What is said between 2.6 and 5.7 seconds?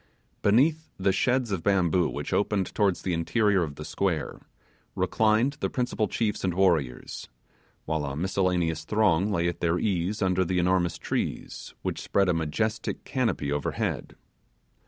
towards the interior of the square reclined the